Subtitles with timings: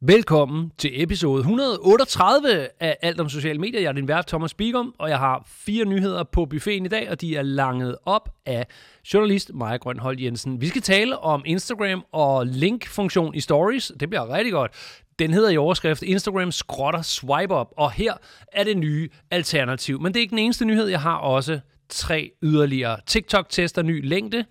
[0.00, 3.80] Velkommen til episode 138 af Alt om sociale medier.
[3.80, 7.10] Jeg er din vært, Thomas Bigum, og jeg har fire nyheder på buffeten i dag,
[7.10, 8.66] og de er langet op af
[9.14, 10.60] journalist Maja Grønhold Jensen.
[10.60, 13.92] Vi skal tale om Instagram og link-funktion i stories.
[14.00, 14.72] Det bliver rigtig godt.
[15.18, 18.14] Den hedder i overskrift Instagram skrotter swipe up, og her
[18.52, 20.00] er det nye alternativ.
[20.00, 22.96] Men det er ikke den eneste nyhed, jeg har også tre yderligere.
[23.06, 24.44] TikTok tester ny længde.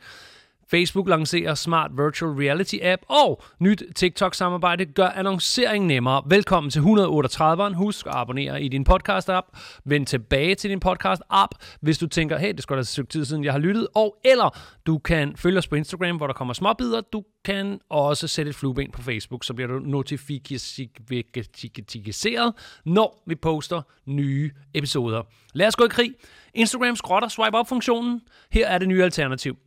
[0.71, 6.23] Facebook lancerer Smart Virtual Reality App, og nyt TikTok-samarbejde gør annoncering nemmere.
[6.27, 7.73] Velkommen til 138'eren.
[7.73, 9.57] Husk at abonnere i din podcast-app.
[9.85, 13.25] Vend tilbage til din podcast-app, hvis du tænker, hey, det skal da et stykke tid
[13.25, 13.87] siden, jeg har lyttet.
[13.95, 17.01] Og eller du kan følge os på Instagram, hvor der kommer småbider.
[17.01, 22.53] Du kan også sætte et flueben på Facebook, så bliver du notificeret,
[22.85, 25.21] når vi poster nye episoder.
[25.53, 26.13] Lad os gå i krig.
[26.53, 28.21] Instagram skrotter swipe up-funktionen.
[28.51, 29.57] Her er det nye alternativ.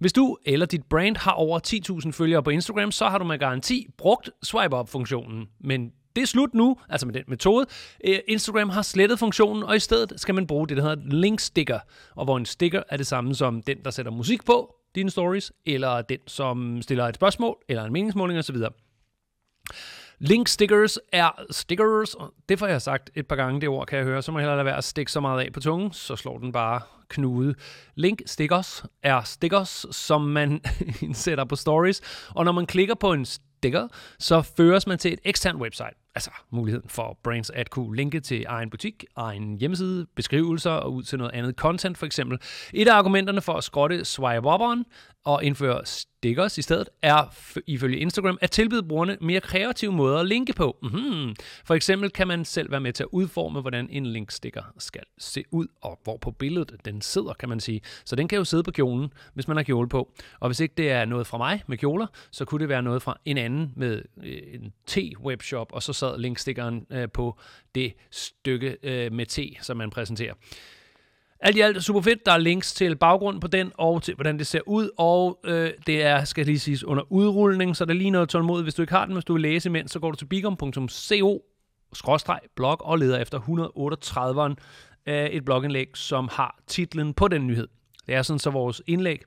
[0.00, 1.60] Hvis du eller dit brand har over
[2.04, 5.48] 10.000 følgere på Instagram, så har du med garanti brugt swipe up-funktionen.
[5.60, 7.66] Men det er slut nu, altså med den metode.
[8.04, 11.40] Øh, Instagram har slettet funktionen, og i stedet skal man bruge det, der hedder link
[11.40, 11.78] sticker.
[12.16, 15.52] Og hvor en sticker er det samme som den, der sætter musik på dine stories,
[15.66, 18.56] eller den, som stiller et spørgsmål, eller en meningsmåling osv.
[20.22, 22.16] Link stickers er stickers.
[22.48, 24.22] Det får jeg sagt et par gange, det ord kan jeg høre.
[24.22, 26.38] Så må jeg hellere lade være at stikke så meget af på tungen, så slår
[26.38, 27.54] den bare knude.
[27.94, 30.60] Link stickers er stickers, som man
[31.02, 32.00] indsætter på stories.
[32.34, 35.94] Og når man klikker på en sticker, så føres man til et eksternt website.
[36.14, 41.02] Altså muligheden for brands at kunne linke til egen butik, egen hjemmeside, beskrivelser og ud
[41.02, 42.38] til noget andet content for eksempel.
[42.74, 44.84] Et af argumenterne for at skrotte swipe upperen
[45.24, 47.34] og indføre stickers i stedet, er
[47.66, 50.76] ifølge Instagram at tilbyde brugerne mere kreative måder at linke på.
[50.82, 51.34] Mm-hmm.
[51.64, 55.44] For eksempel kan man selv være med til at udforme, hvordan en linksticker skal se
[55.50, 57.80] ud, og hvor på billedet den sidder, kan man sige.
[58.04, 60.12] Så den kan jo sidde på kjolen, hvis man har kjole på.
[60.40, 63.02] Og hvis ikke det er noget fra mig med kjoler, så kunne det være noget
[63.02, 67.38] fra en anden med øh, en T-webshop, og så sad linkstickeren øh, på
[67.74, 70.34] det stykke øh, med T, som man præsenterer.
[71.42, 72.26] Alt i alt er super fedt.
[72.26, 75.70] Der er links til baggrunden på den, og til hvordan det ser ud, og øh,
[75.86, 78.64] det er, skal lige siges, under udrulning, så der er lige noget tålmodigt.
[78.64, 81.42] Hvis du ikke har den, hvis du vil læse imens, så går du til bigom.co
[82.56, 84.54] blog og leder efter 138'eren
[85.06, 87.68] af øh, et blogindlæg, som har titlen på den nyhed.
[88.06, 89.22] Det er sådan, så vores indlæg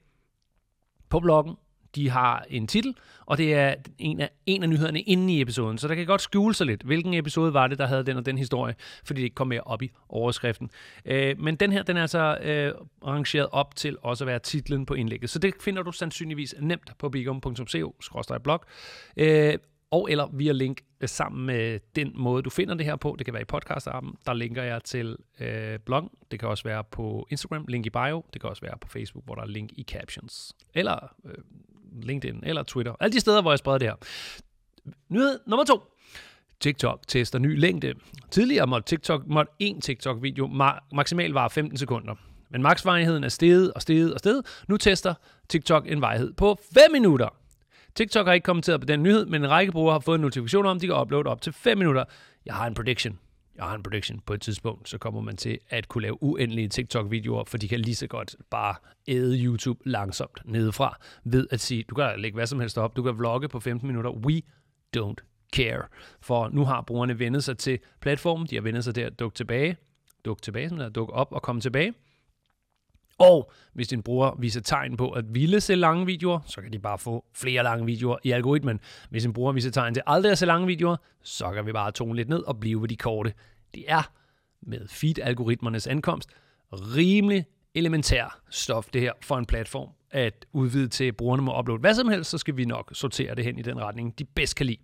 [1.10, 1.56] på bloggen
[1.96, 2.96] de har en titel,
[3.26, 5.78] og det er en af, en af nyhederne inde i episoden.
[5.78, 8.26] Så der kan godt skjule sig lidt, hvilken episode var det, der havde den og
[8.26, 10.70] den historie, fordi det ikke kom mere op i overskriften.
[11.06, 14.86] Øh, men den her, den er altså øh, arrangeret op til også at være titlen
[14.86, 15.30] på indlægget.
[15.30, 18.64] Så det finder du sandsynligvis nemt på bigum.co-blog.
[19.18, 19.58] Øh,
[19.94, 23.16] og eller via link sammen med den måde, du finder det her på.
[23.18, 24.14] Det kan være i podcast -appen.
[24.26, 26.10] Der linker jeg til øh, bloggen.
[26.32, 28.24] Det kan også være på Instagram, link i bio.
[28.34, 30.56] Det kan også være på Facebook, hvor der er link i captions.
[30.74, 31.34] Eller øh,
[32.02, 32.94] LinkedIn eller Twitter.
[33.00, 33.96] Alle de steder, hvor jeg spreder det her.
[35.10, 35.82] Nyhed nummer to.
[36.60, 37.94] TikTok tester ny længde.
[38.32, 42.16] Tidligere måtte, TikTok, måtte en TikTok-video ma- maksimalt vare 15 sekunder.
[42.50, 44.64] Men maksvarigheden er steget og steget og steget.
[44.68, 45.14] Nu tester
[45.50, 47.30] TikTok en vejhed på 5 minutter.
[47.96, 50.66] TikTok har ikke kommenteret på den nyhed, men en række brugere har fået en notifikation
[50.66, 52.04] om, at de kan uploade op til 5 minutter.
[52.46, 53.20] Jeg har en prediction
[53.56, 56.68] jeg har en prediction, på et tidspunkt, så kommer man til at kunne lave uendelige
[56.68, 58.76] TikTok-videoer, for de kan lige så godt bare
[59.08, 63.04] æde YouTube langsomt nedefra, ved at sige, du kan lægge hvad som helst op, du
[63.04, 64.42] kan vlogge på 15 minutter, we
[64.98, 65.84] don't care.
[66.22, 69.36] For nu har brugerne vendet sig til platformen, de har vendet sig til at dukke
[69.36, 69.78] tilbage,
[70.26, 71.94] dukke tilbage, som der, dukke op og komme tilbage.
[73.18, 76.80] Og hvis din bruger viser tegn på at ville se lange videoer, så kan de
[76.80, 78.80] bare få flere lange videoer i algoritmen.
[79.10, 81.92] Hvis en bruger viser tegn til aldrig at se lange videoer, så kan vi bare
[81.92, 83.34] tone lidt ned og blive ved de korte.
[83.74, 84.12] Det er
[84.62, 86.30] med feed-algoritmernes ankomst
[86.74, 91.80] rimelig elementær stof, det her for en platform at udvide til, at brugerne må uploade
[91.80, 94.56] hvad som helst, så skal vi nok sortere det hen i den retning, de bedst
[94.56, 94.78] kan lide.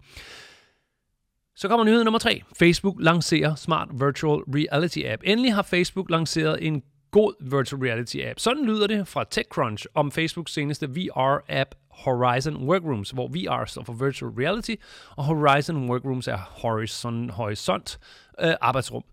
[1.55, 2.41] Så kommer nyhed nummer tre.
[2.59, 5.21] Facebook lancerer Smart Virtual Reality App.
[5.25, 8.39] Endelig har Facebook lanceret en god virtual reality app.
[8.39, 13.93] Sådan lyder det fra TechCrunch om Facebooks seneste VR-app Horizon Workrooms, hvor VR står for
[13.93, 14.75] Virtual Reality,
[15.15, 17.99] og Horizon Workrooms er horizon, horisont
[18.41, 19.03] øh, arbejdsrum.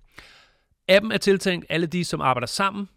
[0.89, 2.89] Appen er tiltænkt alle de, som arbejder sammen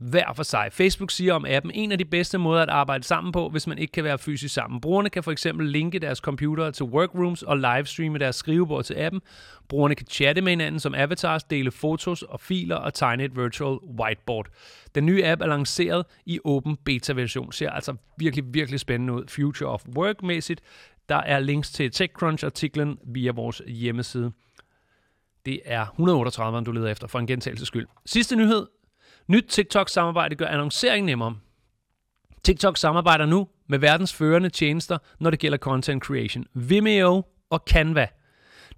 [0.00, 0.68] hver for sig.
[0.72, 3.78] Facebook siger om appen, en af de bedste måder at arbejde sammen på, hvis man
[3.78, 4.80] ikke kan være fysisk sammen.
[4.80, 9.20] Brugerne kan for eksempel linke deres computer til workrooms og livestreame deres skrivebord til appen.
[9.68, 13.78] Brugerne kan chatte med hinanden som avatars, dele fotos og filer og tegne et virtual
[14.00, 14.46] whiteboard.
[14.94, 17.52] Den nye app er lanceret i åben beta-version.
[17.52, 19.24] Ser altså virkelig, virkelig spændende ud.
[19.28, 20.60] Future of Work-mæssigt.
[21.08, 24.32] Der er links til TechCrunch-artiklen via vores hjemmeside.
[25.46, 27.86] Det er 138, du leder efter for en gentagelses skyld.
[28.06, 28.66] Sidste nyhed
[29.30, 31.36] Nyt TikTok-samarbejde gør annoncering nemmere.
[32.44, 36.44] TikTok samarbejder nu med verdens førende tjenester, når det gælder content creation.
[36.54, 38.06] Vimeo og Canva.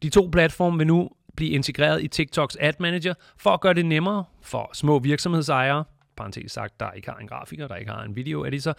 [0.02, 3.86] De to platforme vil nu blive integreret i TikToks Ad Manager for at gøre det
[3.86, 5.84] nemmere for små virksomhedsejere,
[6.16, 8.76] parentes sagt, der ikke har en grafiker, der ikke har en videoeditor,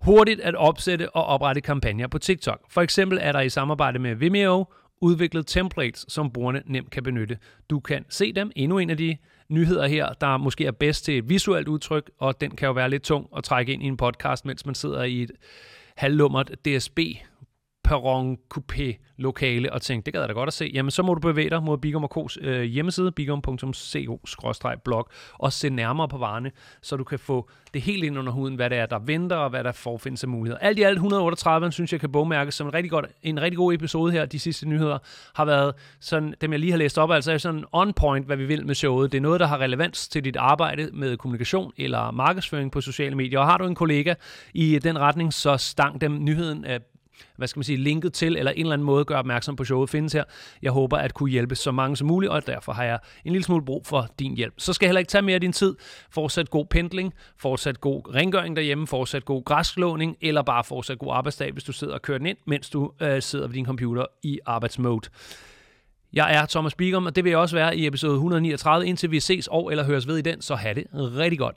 [0.00, 2.60] hurtigt at opsætte og oprette kampagner på TikTok.
[2.70, 4.66] For eksempel er der i samarbejde med Vimeo
[5.00, 7.38] udviklet templates, som brugerne nemt kan benytte.
[7.70, 8.52] Du kan se dem.
[8.56, 9.16] Endnu en af de
[9.48, 12.90] nyheder her, der måske er bedst til et visuelt udtryk, og den kan jo være
[12.90, 15.30] lidt tung at trække ind i en podcast, mens man sidder i et
[15.96, 16.98] halvlummert DSB
[17.88, 21.14] perron coupé lokale og tænkte, det gad jeg da godt at se, jamen så må
[21.14, 25.08] du bevæge dig mod Bigum K's øh, hjemmeside, bigum.co-blog,
[25.38, 26.50] og se nærmere på varerne,
[26.82, 29.50] så du kan få det helt ind under huden, hvad det er, der venter, og
[29.50, 30.58] hvad der forfindes af muligheder.
[30.58, 33.74] Alt i alt 138, synes jeg kan bogmærkes som en rigtig, godt, en rigtig god
[33.74, 34.26] episode her.
[34.26, 34.98] De sidste nyheder
[35.34, 38.36] har været sådan, dem jeg lige har læst op, altså er sådan on point, hvad
[38.36, 39.12] vi vil med showet.
[39.12, 43.16] Det er noget, der har relevans til dit arbejde med kommunikation eller markedsføring på sociale
[43.16, 43.38] medier.
[43.38, 44.14] Og har du en kollega
[44.54, 46.80] i den retning, så stang dem nyheden af
[47.36, 49.90] hvad skal man sige, linket til, eller en eller anden måde gøre opmærksom på showet
[49.90, 50.24] findes her.
[50.62, 53.44] Jeg håber at kunne hjælpe så mange som muligt, og derfor har jeg en lille
[53.44, 54.54] smule brug for din hjælp.
[54.58, 55.76] Så skal jeg heller ikke tage mere af din tid.
[56.10, 61.52] Fortsat god pendling, fortsat god rengøring derhjemme, fortsat god græsklåning, eller bare fortsat god arbejdsdag,
[61.52, 64.38] hvis du sidder og kører den ind, mens du øh, sidder ved din computer i
[64.46, 65.08] arbejdsmode.
[66.12, 69.20] Jeg er Thomas Bigum, og det vil jeg også være i episode 139, indtil vi
[69.20, 71.56] ses og eller høres ved i den, så have det rigtig godt.